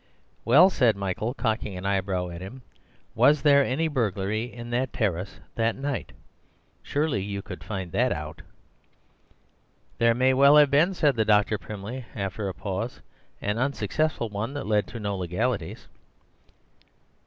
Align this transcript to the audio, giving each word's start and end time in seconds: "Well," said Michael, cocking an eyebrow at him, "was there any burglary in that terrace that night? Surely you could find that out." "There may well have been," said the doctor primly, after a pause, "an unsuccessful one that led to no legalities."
"Well," 0.45 0.71
said 0.71 0.95
Michael, 0.97 1.35
cocking 1.35 1.77
an 1.77 1.85
eyebrow 1.85 2.29
at 2.31 2.41
him, 2.41 2.63
"was 3.13 3.43
there 3.43 3.63
any 3.63 3.87
burglary 3.87 4.45
in 4.51 4.71
that 4.71 4.91
terrace 4.93 5.39
that 5.53 5.75
night? 5.75 6.11
Surely 6.81 7.21
you 7.21 7.43
could 7.43 7.63
find 7.63 7.91
that 7.91 8.11
out." 8.11 8.41
"There 9.99 10.15
may 10.15 10.33
well 10.33 10.57
have 10.57 10.71
been," 10.71 10.95
said 10.95 11.15
the 11.17 11.23
doctor 11.23 11.59
primly, 11.59 12.03
after 12.15 12.49
a 12.49 12.53
pause, 12.55 12.99
"an 13.43 13.59
unsuccessful 13.59 14.29
one 14.29 14.55
that 14.55 14.65
led 14.65 14.87
to 14.87 14.99
no 14.99 15.15
legalities." 15.15 15.87